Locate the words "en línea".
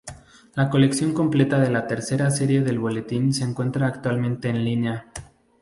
4.49-5.05